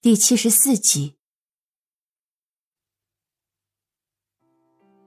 [0.00, 1.16] 第七十四集，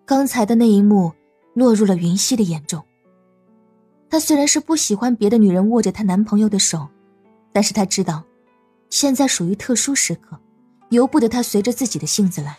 [0.06, 1.14] 刚才的那一幕
[1.54, 2.86] 落入了云溪的眼中。
[4.10, 6.90] 她虽然是不喜欢别的女人握着她男朋友的手，
[7.54, 8.22] 但是她知道，
[8.90, 10.38] 现在属于特殊时刻，
[10.90, 12.58] 由不得她随着自己的性子来。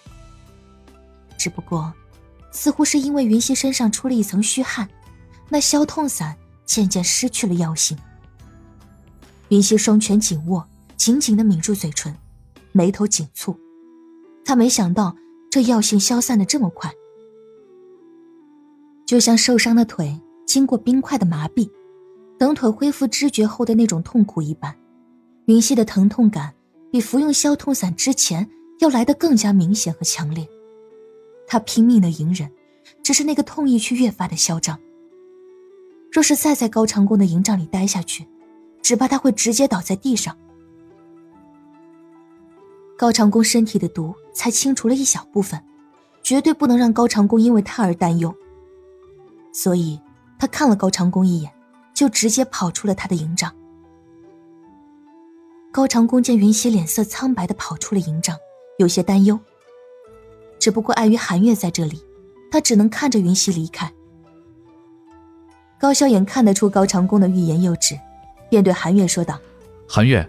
[1.36, 1.92] 只不过，
[2.50, 4.88] 似乎是因为云溪身上出了一层虚汗，
[5.50, 7.94] 那消痛散渐渐失去了药性。
[9.50, 12.16] 云溪双拳紧握，紧紧的抿住嘴唇。
[12.72, 13.56] 眉头紧蹙，
[14.44, 15.16] 他没想到
[15.50, 16.92] 这药性消散的这么快，
[19.06, 21.70] 就像受伤的腿经过冰块的麻痹，
[22.38, 24.74] 等腿恢复知觉后的那种痛苦一般。
[25.46, 26.54] 云溪的疼痛感
[26.90, 28.48] 比服用消痛散之前
[28.80, 30.48] 要来的更加明显和强烈，
[31.46, 32.50] 他拼命的隐忍，
[33.02, 34.78] 只是那个痛意却越发的嚣张。
[36.10, 38.26] 若是再在高长恭的营帐里待下去，
[38.82, 40.36] 只怕他会直接倒在地上。
[43.02, 45.60] 高长恭身体的毒才清除了一小部分，
[46.22, 48.32] 绝对不能让高长恭因为他而担忧。
[49.52, 50.00] 所以，
[50.38, 51.52] 他看了高长恭一眼，
[51.92, 53.52] 就直接跑出了他的营帐。
[55.72, 58.36] 高长恭见云溪脸色苍白的跑出了营帐，
[58.78, 59.36] 有些担忧。
[60.60, 62.00] 只不过碍于韩月在这里，
[62.52, 63.92] 他只能看着云溪离开。
[65.76, 67.98] 高笑眼看得出高长恭的欲言又止，
[68.48, 69.40] 便对韩月说道
[69.90, 70.24] ：“韩月，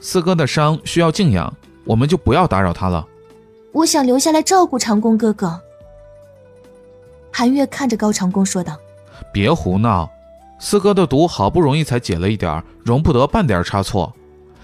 [0.00, 1.56] 四哥的伤需要静养。”
[1.90, 3.04] 我们就不要打扰他了。
[3.72, 5.60] 我想留下来照顾长工哥哥。
[7.32, 8.78] 韩月看着高长工说道
[9.34, 10.08] ：“别胡闹，
[10.60, 14.14] 四哥的毒好不容易才解了一点，容不得半点差错。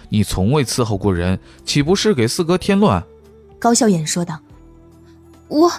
[0.09, 3.03] 你从未伺候过人，岂不是给四哥添乱？”
[3.59, 4.39] 高笑颜说道
[5.49, 5.73] ：“我……”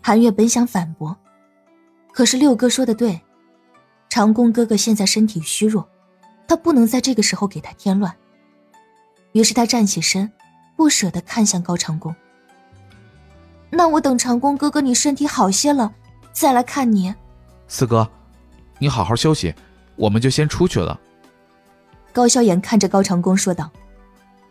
[0.00, 1.14] 韩月本想反驳，
[2.10, 3.20] 可是六哥说的对，
[4.08, 5.86] 长工哥哥现在身体虚弱，
[6.48, 8.14] 他不能在这个时候给他添乱。
[9.34, 10.30] 于是他站起身，
[10.76, 12.14] 不舍得看向高长恭。
[13.68, 15.92] 那我等长恭哥哥你身体好些了，
[16.32, 17.12] 再来看你。
[17.66, 18.08] 四哥，
[18.78, 19.52] 你好好休息，
[19.96, 20.98] 我们就先出去了。
[22.12, 23.68] 高萧炎看着高长恭说道。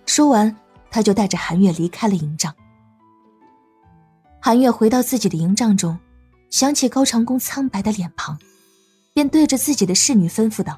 [0.06, 0.53] 说完，
[0.91, 2.53] 他就带着韩月离开了营帐。
[4.41, 5.97] 韩月回到自己的营帐中，
[6.50, 8.38] 想起高长恭苍白的脸庞，
[9.13, 10.78] 便对着自己的侍女吩咐道：“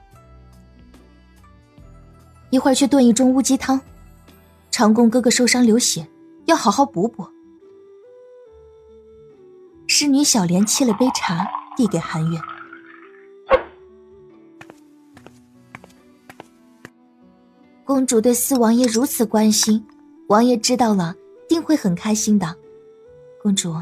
[2.52, 3.82] 一会儿去炖一盅乌鸡汤。”
[4.78, 6.06] 长工哥哥受伤流血，
[6.48, 7.26] 要好好补补。
[9.88, 11.48] 侍女小莲沏了杯茶，
[11.78, 12.38] 递给韩月。
[17.86, 19.82] 公主对四王爷如此关心，
[20.28, 21.16] 王爷知道了
[21.48, 22.54] 定会很开心的。
[23.42, 23.74] 公主，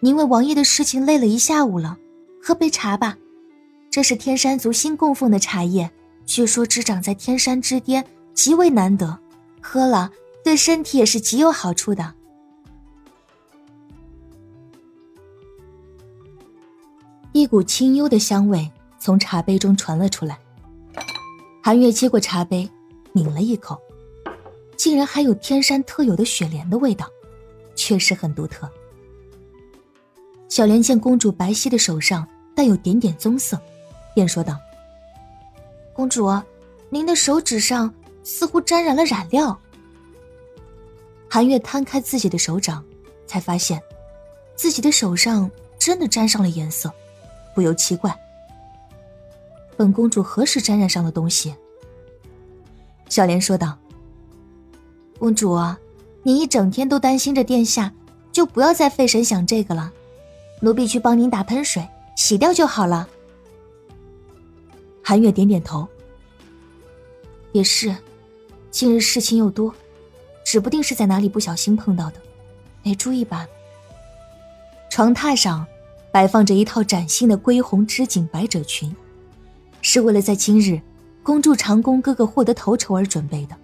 [0.00, 1.96] 您为王爷的事情累了一下午了，
[2.42, 3.16] 喝杯茶吧。
[3.90, 5.90] 这是天山族新供奉的茶叶，
[6.26, 8.04] 据说只长在天山之巅，
[8.34, 9.18] 极为难得。
[9.60, 10.10] 喝了
[10.42, 12.14] 对身体也是极有好处的。
[17.32, 20.38] 一股清幽的香味从茶杯中传了出来。
[21.62, 22.68] 韩月接过茶杯，
[23.12, 23.78] 抿了一口，
[24.76, 27.06] 竟然还有天山特有的雪莲的味道，
[27.76, 28.68] 确实很独特。
[30.48, 33.60] 小莲见公主白皙的手上带有点点棕色，
[34.14, 34.58] 便说道
[35.94, 36.28] ：“公主，
[36.88, 37.94] 您的手指上……”
[38.30, 39.58] 似乎沾染了染料。
[41.28, 42.84] 韩月摊开自己的手掌，
[43.26, 43.82] 才发现
[44.54, 46.92] 自己的手上真的沾上了颜色，
[47.56, 48.16] 不由奇怪：
[49.76, 51.52] 本公主何时沾染上了东西？
[53.08, 53.76] 小莲说道
[55.18, 55.58] ：“公主，
[56.22, 57.92] 您一整天都担心着殿下，
[58.30, 59.92] 就不要再费神想这个了。
[60.60, 61.86] 奴婢去帮您打喷水，
[62.16, 63.08] 洗掉就好了。”
[65.02, 65.86] 韩月点点头
[67.50, 67.92] ：“也是。”
[68.70, 69.74] 近日事情又多，
[70.44, 72.16] 指不定是在哪里不小心碰到的，
[72.82, 73.46] 没注意吧？
[74.90, 75.66] 床榻上
[76.12, 78.94] 摆放着一套崭新的归红织锦百褶裙，
[79.82, 80.80] 是为了在今日
[81.22, 83.56] 恭祝长工哥哥获得头筹而准备的。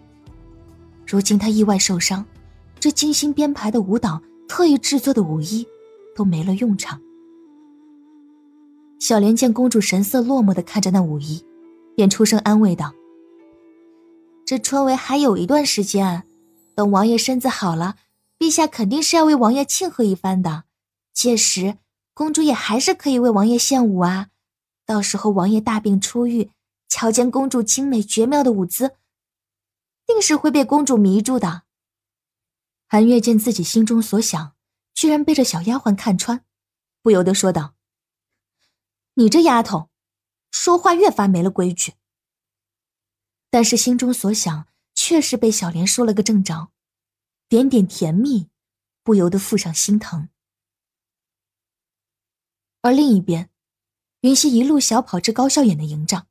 [1.06, 2.24] 如今他意外受伤，
[2.80, 5.66] 这精心编排的舞蹈、特意制作的舞衣
[6.14, 7.00] 都没了用场。
[8.98, 11.44] 小莲见公主神色落寞的看着那舞衣，
[11.94, 12.92] 便出声安慰道。
[14.46, 16.24] 这春闱还有一段时间，
[16.76, 17.96] 等王爷身子好了，
[18.38, 20.62] 陛下肯定是要为王爷庆贺一番的。
[21.12, 21.78] 届时，
[22.14, 24.28] 公主也还是可以为王爷献舞啊。
[24.84, 26.52] 到时候王爷大病初愈，
[26.88, 28.94] 瞧见公主精美绝妙的舞姿，
[30.06, 31.64] 定是会被公主迷住的。
[32.86, 34.52] 韩月见自己心中所想，
[34.94, 36.44] 居然被这小丫鬟看穿，
[37.02, 37.74] 不由得说道
[39.14, 39.88] ：“你这丫头，
[40.52, 41.94] 说话越发没了规矩。”
[43.56, 46.70] 但是心中所想却确实被小莲说了个正着，
[47.48, 48.50] 点点甜蜜，
[49.02, 50.28] 不由得附上心疼。
[52.82, 53.48] 而另一边，
[54.20, 56.26] 云溪一路小跑至高笑眼的营帐，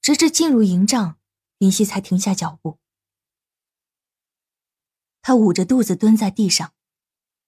[0.00, 1.18] 直至进入营帐，
[1.58, 2.78] 云溪才停下脚步。
[5.22, 6.74] 他捂着肚子蹲在地上，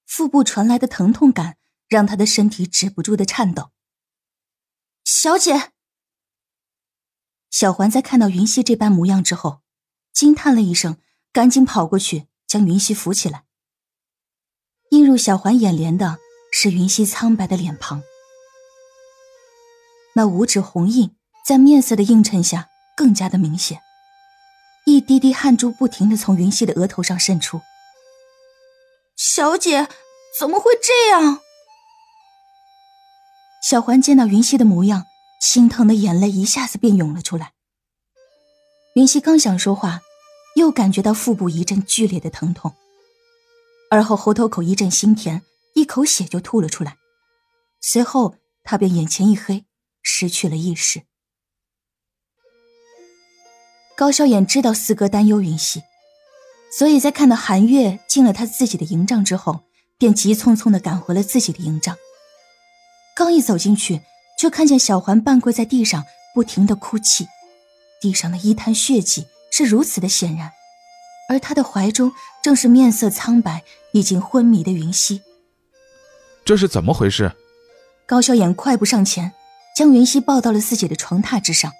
[0.05, 1.57] 腹部传来的疼痛感
[1.87, 3.71] 让他的身体止不住的颤抖。
[5.05, 5.71] 小姐，
[7.53, 9.61] 小环在看到云溪这般模样之后，
[10.11, 10.97] 惊叹了一声，
[11.31, 13.43] 赶紧跑过去将云溪扶起来。
[14.89, 16.17] 映入小环眼帘的
[16.51, 18.01] 是云溪苍白的脸庞，
[20.15, 21.15] 那五指红印
[21.45, 23.79] 在面色的映衬下更加的明显。
[24.87, 27.61] 一滴滴汗珠不停的从云溪的额头上渗出。
[29.15, 29.87] 小姐，
[30.39, 31.39] 怎么会这样？
[33.61, 35.05] 小环见到云溪的模样，
[35.43, 37.51] 心疼的眼泪一下子便涌了出来。
[38.95, 39.99] 云溪刚想说话，
[40.55, 42.73] 又感觉到腹部一阵剧烈的疼痛，
[43.91, 45.41] 而后喉头口一阵腥甜，
[45.75, 46.95] 一口血就吐了出来。
[47.81, 49.65] 随后，他便眼前一黑，
[50.01, 51.01] 失去了意识。
[53.97, 55.83] 高笑眼知道四哥担忧云溪，
[56.71, 59.65] 所以在看到韩月进了他自己的营帐之后，
[59.97, 61.97] 便急匆匆的赶回了自己的营帐。
[63.13, 64.01] 刚一走进去，
[64.37, 67.27] 就看见小环半跪在地上，不停的哭泣，
[68.01, 70.51] 地上的一滩血迹是如此的显然，
[71.29, 73.63] 而他的怀中正是面色苍白、
[73.93, 75.21] 已经昏迷的云溪。
[76.43, 77.31] 这是怎么回事？
[78.05, 79.31] 高笑眼快步上前，
[79.75, 81.71] 将云溪抱到了自己的床榻之上。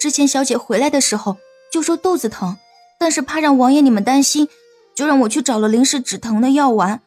[0.00, 1.36] 之前小姐回来的时候
[1.70, 2.56] 就说肚子疼，
[2.98, 4.48] 但是怕让王爷你们担心，
[4.96, 7.02] 就让我去找了临时止疼的药丸。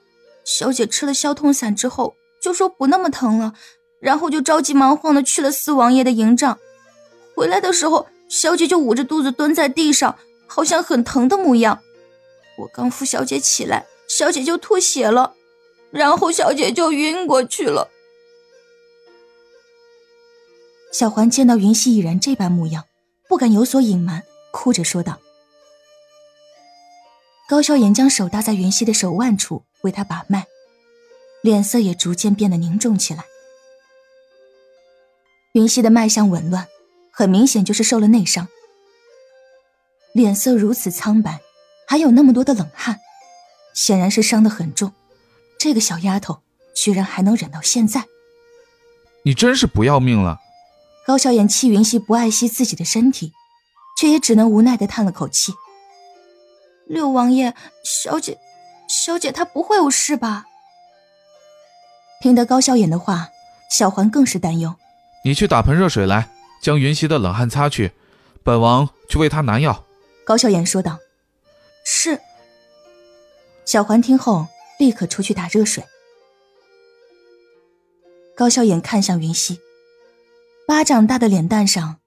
[0.46, 3.54] 小姐吃了消痛散之后就说不那么疼了，
[4.02, 6.60] 然后就着急忙慌的去了四王爷的营帐。
[7.34, 11.80] 回来的时候，小姐就捂着肚子蹲在地上，好像很疼的模样。
[12.58, 15.36] 我刚扶小姐起来，小姐就吐血了，
[15.90, 17.90] 然后小姐就晕过去了。
[20.92, 22.84] 小环见到云溪已然这般模样，
[23.30, 25.18] 不敢有所隐瞒，哭着说道
[27.48, 30.46] ：“高笑颜将手搭在云溪的手腕处，为她把脉，
[31.44, 33.26] 脸色也逐渐变得凝重起来。
[35.52, 36.68] 云溪的脉象紊乱，
[37.12, 38.48] 很明显就是受了内伤，
[40.14, 41.42] 脸色如此苍白，
[41.86, 43.02] 还有那么多的冷汗，
[43.74, 44.94] 显然是伤得很重。
[45.60, 46.40] 这个小丫头
[46.74, 48.06] 居然还能忍到现在，
[49.26, 50.40] 你真是不要命了！”
[51.06, 53.34] 高笑颜气云溪不爱惜自己的身体，
[53.98, 55.54] 却也只能无奈的叹了口气。
[56.88, 57.54] 六王爷，
[57.84, 58.40] 小姐，
[58.88, 60.46] 小姐她不会有事吧？
[62.24, 63.28] 听得高笑颜的话，
[63.70, 64.74] 小环更是担忧。
[65.26, 66.30] 你去打盆热水来，
[66.62, 67.92] 将云溪的冷汗擦去，
[68.44, 69.84] 本王去为她拿药。
[70.24, 70.98] 高笑颜说道。
[71.84, 72.18] 是。
[73.66, 74.48] 小环听后，
[74.80, 75.84] 立刻出去打热水。
[78.38, 79.60] 高笑颜看向云溪。
[80.66, 81.98] 巴掌大的脸蛋上，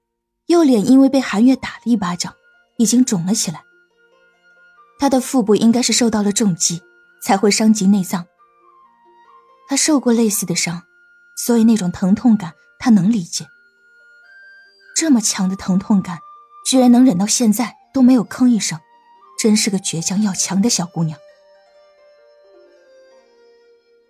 [0.47, 2.33] 右脸因为被韩月打了一巴掌，
[2.77, 3.61] 已经肿了起来。
[4.97, 6.81] 他的腹部应该是受到了重击，
[7.21, 8.25] 才会伤及内脏。
[9.67, 10.83] 他受过类似的伤，
[11.35, 13.45] 所以那种疼痛感他能理解。
[14.95, 16.19] 这么强的疼痛感，
[16.65, 18.79] 居然能忍到现在都没有吭一声，
[19.39, 21.19] 真是个倔强要强的小姑娘。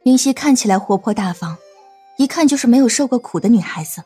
[0.06, 1.58] 云溪看起来活泼大方，
[2.18, 4.04] 一看就是没有受过苦的女孩子。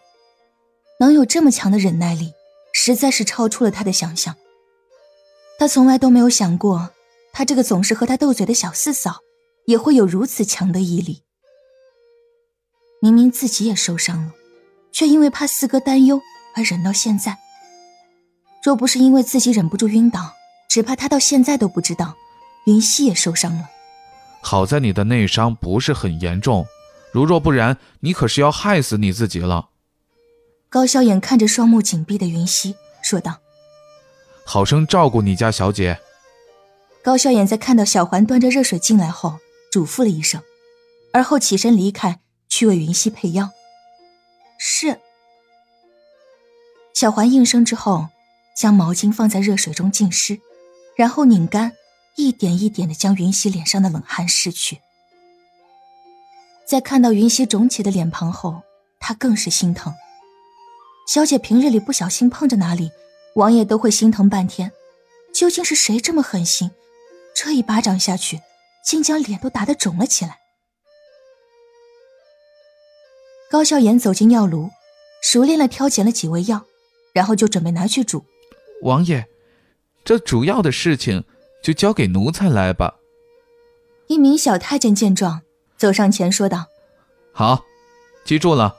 [1.00, 2.34] 能有这么强的忍耐力，
[2.74, 4.36] 实在是超出了她的想象。
[5.60, 6.90] 他从来都没有想过，
[7.34, 9.20] 他这个总是和他斗嘴的小四嫂，
[9.66, 11.24] 也会有如此强的毅力。
[13.03, 14.31] 明明自己也受伤了，
[14.91, 16.22] 却因为怕四哥担忧
[16.55, 17.38] 而忍到现在。
[18.63, 20.34] 若不是因为自己忍不住晕倒，
[20.70, 22.15] 只怕他到现在都不知道，
[22.67, 23.67] 云溪也受伤了。
[24.39, 26.65] 好在你的内伤不是很严重，
[27.12, 29.70] 如若不然，你可是要害死你自己了。
[30.70, 33.39] 高笑眼看着双目紧闭的云溪，说道
[34.46, 36.00] ：“好生照顾你家小姐。”
[37.03, 39.39] 高笑眼在看到小环端着热水进来后，
[39.72, 40.41] 嘱咐了一声，
[41.12, 42.21] 而后起身离开，
[42.51, 43.50] 去为云溪配药。
[44.60, 45.00] 是。
[46.93, 48.10] 小环应声之后，
[48.53, 50.39] 将毛巾放在热水中浸湿，
[50.96, 51.72] 然后拧干，
[52.15, 54.81] 一点一点的将云溪脸上的冷汗拭去。
[56.67, 58.62] 在看到云溪肿起的脸庞后，
[59.00, 59.96] 他更是心疼。
[61.08, 62.91] 小姐平日里不小心碰着哪里，
[63.36, 64.72] 王爷都会心疼半天。
[65.34, 66.70] 究竟是谁这么狠心？
[67.34, 68.41] 这一巴掌下去，
[68.86, 70.41] 竟将脸都打得肿了起来。
[73.51, 74.70] 高笑颜走进药炉，
[75.22, 76.63] 熟练了挑拣了几味药，
[77.12, 78.24] 然后就准备拿去煮。
[78.84, 79.25] 王爷，
[80.05, 81.25] 这主要的事情
[81.62, 82.96] 就交给奴才来吧。
[84.08, 85.41] 一名小太监见状，
[85.75, 86.67] 走上前说道
[87.36, 87.65] ：“好，
[88.24, 88.74] 记住了，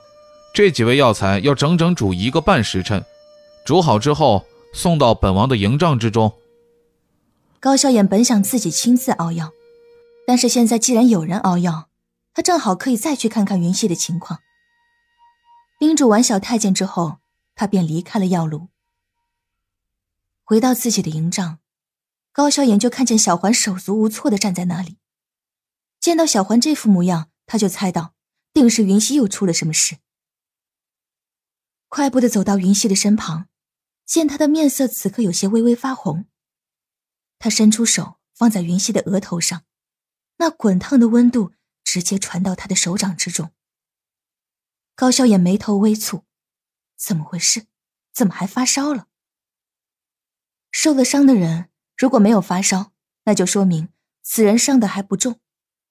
[0.54, 3.04] 这几味药材要整整煮一个半时辰，
[3.66, 6.32] 煮好之后送到本王的营帐之中。”
[7.60, 9.52] 高笑眼本想自己亲自熬药，
[10.26, 11.88] 但是现在既然有人熬药，
[12.32, 14.40] 他正好可以再去看看云溪的情况。
[15.82, 17.18] 叮嘱完小太监之后，
[17.56, 18.68] 他便离开了药炉。
[20.44, 21.58] 回到自己的营帐，
[22.30, 24.98] 高笑眼就看见小环手足无措的站在那里。
[25.98, 28.14] 见到小环这副模样，他就猜到
[28.52, 29.96] 定是云溪又出了什么事。
[31.88, 33.48] 快步的走到云溪的身旁，
[34.06, 36.26] 见他的面色此刻有些微微发红。
[37.40, 39.64] 他伸出手放在云溪的额头上，
[40.36, 41.50] 那滚烫的温度
[41.82, 43.50] 直接传到他的手掌之中。
[44.94, 46.24] 高笑眼眉头微蹙，
[46.96, 47.66] 怎么回事？
[48.12, 49.08] 怎么还发烧了？
[50.70, 52.92] 受了伤的人如果没有发烧，
[53.24, 53.88] 那就说明
[54.22, 55.40] 此人伤的还不重；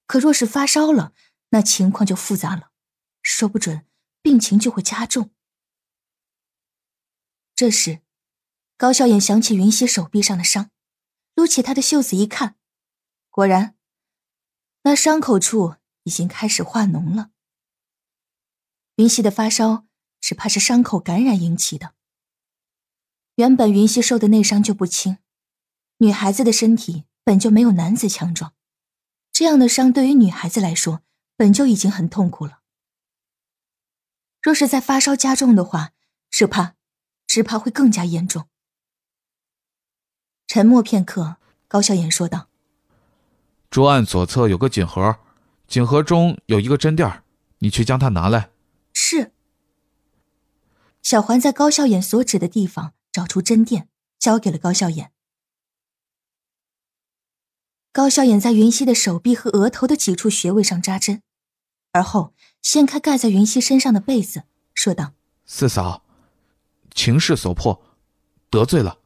[0.06, 1.14] 可若是发烧了，
[1.50, 2.72] 那情况就复杂了，
[3.22, 3.86] 说不准
[4.22, 5.32] 病情就会加重。
[7.56, 8.02] 这时，
[8.78, 10.72] 高笑眼想起云溪手臂上的伤。
[11.34, 12.58] 撸起他的袖子一看，
[13.30, 13.78] 果然，
[14.84, 17.32] 那伤口处已经开始化脓了。
[19.02, 19.88] 云溪的发烧
[20.20, 21.96] 只怕是伤口感染引起的。
[23.34, 25.18] 原本云溪受的内伤就不轻，
[25.98, 28.54] 女孩子的身体本就没有男子强壮，
[29.32, 31.02] 这样的伤对于女孩子来说
[31.36, 32.60] 本就已经很痛苦了。
[34.40, 35.94] 若是再发烧加重的话，
[36.30, 36.76] 只怕，
[37.26, 38.48] 只怕会更加严重。
[40.46, 42.50] 沉默片刻，高笑颜说道
[43.72, 45.18] ：“桌案左侧有个锦盒，
[45.68, 47.24] 锦盒中有一个针垫，
[47.58, 48.52] 你去将它拿来。”
[51.02, 51.12] 是。
[51.12, 55.12] 小环在高笑眼所指的地方找出针垫，交给了高笑眼。
[57.92, 61.22] 高笑眼在云溪的手臂和额头的几处穴位上扎针，
[61.92, 64.44] 而后掀开盖在云溪身上的被子，
[64.74, 65.14] 说道
[65.46, 66.06] ：“四嫂，
[66.96, 67.84] 情势所迫，
[68.50, 69.00] 得罪了。”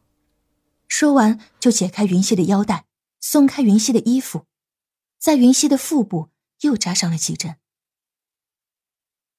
[0.87, 2.85] 说完，就解开云溪的腰带，
[3.19, 4.45] 松开云溪的衣服，
[5.17, 6.29] 在云溪的腹部
[6.61, 7.55] 又扎上了几针。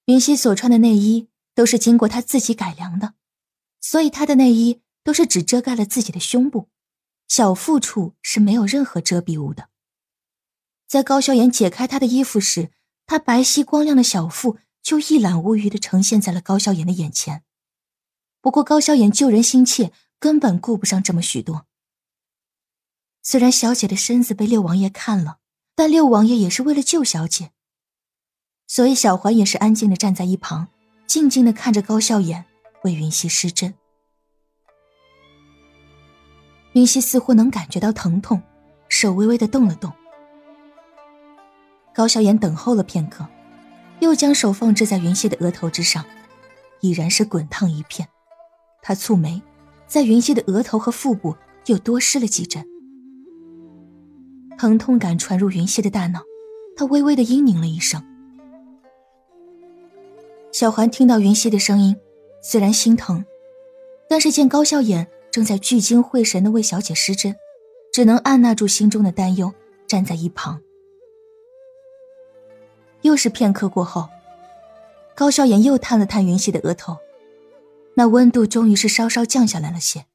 [0.07, 3.15] 云溪所穿的内衣都是经过她自己改良的，
[3.81, 6.69] 所以她的内衣都是只遮盖了自己的胸部，
[7.27, 9.71] 小腹处是没有任何遮蔽物的。
[10.87, 12.71] 在高笑颜解开她的衣服时，
[13.07, 17.43] 她白皙光亮的小腹就一览无余的呈现在了高笑颜的眼前。
[18.41, 19.93] 不过高笑颜救人心切。
[20.19, 21.67] 根本顾不上这么许多。
[23.23, 25.41] 虽然小姐的身子被六王爷看了，
[25.75, 27.53] 但六王爷也是为了救小姐，
[28.67, 30.69] 所以小环也是安静的站在一旁，
[31.07, 32.45] 静静的看着高笑颜
[32.83, 33.75] 为云溪施针。
[36.73, 38.43] 云溪似乎能感觉到疼痛，
[38.89, 39.93] 手微微的动了动。
[41.95, 43.27] 高笑颜等候了片刻，
[44.01, 46.05] 又将手放置在云溪的额头之上，
[46.81, 48.09] 已然是滚烫一片。
[48.83, 49.43] 他蹙眉。
[49.89, 51.37] 在云溪的额头和腹部
[51.67, 52.67] 又多施了几针，
[54.59, 56.21] 疼痛感传入云溪的大脑，
[56.77, 58.05] 他微微的嘤咛了一声。
[60.59, 61.95] 小环听到云溪的声音，
[62.41, 63.23] 虽然心疼，
[64.09, 67.37] 但是见高笑颜正在聚精会神的为小姐施针，
[67.93, 69.53] 只能按捺住心中的担忧，
[69.87, 70.59] 站在一旁。
[73.03, 74.09] 又是片刻过后，
[75.15, 76.97] 高笑颜又探了探云溪的额头。
[77.95, 80.07] 那温度终于是稍稍降下来了些。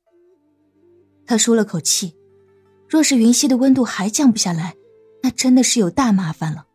[1.28, 2.16] 他舒了口气，
[2.90, 4.76] 若是云溪的温度还降不下来，
[5.22, 6.66] 那真的是有大麻烦了。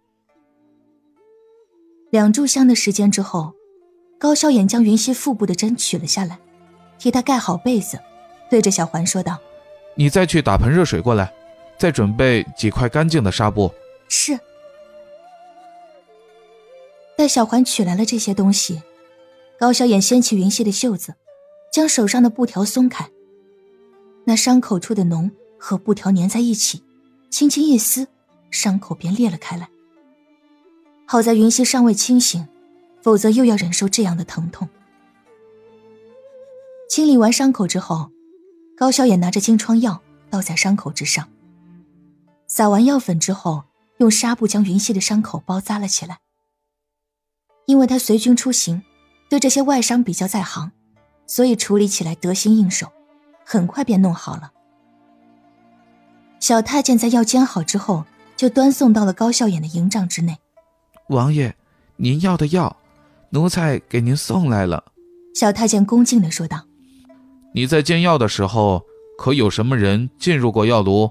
[2.10, 3.52] 两炷香的时间之后，
[4.18, 6.38] 高笑眼将云溪腹部的针取了下来，
[6.98, 8.00] 替她盖好被子，
[8.50, 9.38] 对着小环说道
[9.94, 11.32] ：“你再去打盆热水过来，
[11.78, 13.72] 再准备几块干净的纱布。”
[14.08, 14.38] 是。
[17.16, 18.82] 待小环取来了这些东西。
[19.58, 21.14] 高小眼掀起云溪的袖子，
[21.72, 23.08] 将手上的布条松开。
[24.24, 26.82] 那伤口处的脓和布条粘在一起，
[27.30, 28.06] 轻轻一撕，
[28.50, 29.70] 伤口便裂了开来。
[31.06, 32.46] 好在云溪尚未清醒，
[33.06, 34.68] 否则又要忍受这样的疼痛。
[36.88, 38.10] 清理完伤口之后，
[38.76, 41.28] 高小眼拿着金疮药倒在伤口之上，
[42.48, 43.62] 撒完药粉之后，
[43.98, 46.18] 用纱布将云溪的伤口包扎了起来。
[47.66, 48.82] 因为他随军出行。
[49.28, 50.72] 对这些外伤比较在行，
[51.28, 52.90] 所以处理起来得心应手，
[53.44, 54.52] 很快便弄好了。
[56.40, 58.04] 小太监在药煎好之后，
[58.36, 60.38] 就端送到了高笑眼的营帐之内。
[61.08, 61.56] 王爷，
[61.96, 62.76] 您要的药，
[63.36, 64.82] 奴才给您送来了。
[65.34, 66.64] 小太监恭敬的说道
[67.52, 68.82] ：“你在煎药的时候，
[69.18, 71.10] 可有什么人进入过药炉？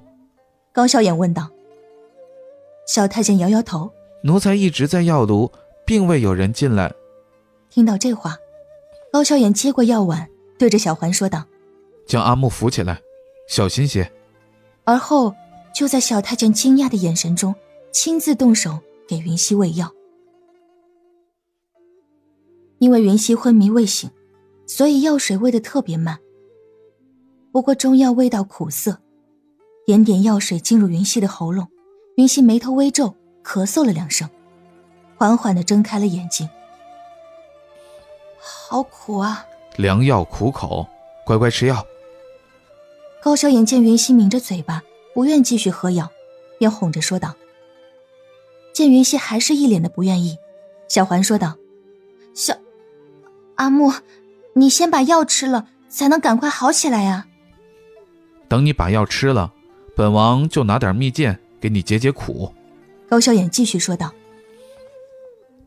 [0.74, 1.48] 高笑眼问道。
[2.88, 3.92] 小太监摇摇头
[4.26, 5.52] ：“奴才一直在药炉，
[5.86, 6.92] 并未有人进来。”
[7.70, 8.36] 听到这话，
[9.14, 10.28] 高笑眼接过药碗，
[10.58, 11.46] 对着小环说道
[12.08, 13.00] ：“将阿木扶起来，
[13.48, 14.12] 小心些。”
[14.84, 15.32] 而后
[15.76, 17.54] 就在小太监惊讶的眼神中，
[17.92, 19.94] 亲自动手给云溪喂药。
[22.80, 24.10] 因为云溪昏迷未醒，
[24.68, 26.20] 所以药水喂的特别慢。
[27.52, 28.98] 不过中药味道苦涩，
[29.86, 31.68] 点点药水进入云溪的喉咙，
[32.18, 34.30] 云溪眉头微皱，咳嗽了两声，
[35.18, 36.50] 缓缓的睁开了眼睛。
[38.38, 39.46] 好苦啊！
[39.78, 40.86] 良药苦口，
[41.26, 41.86] 乖乖吃药。
[43.22, 46.12] 高萧炎见云溪抿着嘴巴，不愿继续喝药，
[46.60, 47.34] 便哄着说道。
[48.74, 50.38] 见云溪还是一脸的不愿意，
[50.90, 51.56] 小环说道
[52.36, 52.54] ：“小。”
[53.56, 53.94] 阿木，
[54.54, 57.28] 你先把药吃了，才能赶快好起来呀。
[58.48, 59.54] 等你把药吃了，
[59.96, 62.54] 本王就拿点蜜饯给你解解苦。
[63.10, 64.14] 高笑眼继续说道。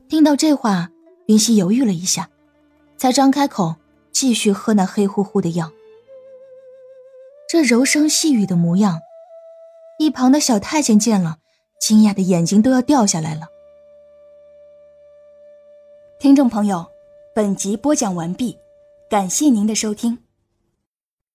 [0.08, 0.90] 听到这话，
[1.26, 2.28] 云溪犹豫了一下，
[2.96, 3.76] 才张开口
[4.12, 5.72] 继续喝那黑乎乎的药。
[7.48, 9.00] 这柔声细语的模样，
[9.98, 11.38] 一旁的小太监见了，
[11.80, 13.48] 惊讶的眼睛都要掉下来了。
[16.18, 16.86] 听众朋友。
[17.38, 18.58] 本集播讲完毕，
[19.08, 20.18] 感谢您的收听。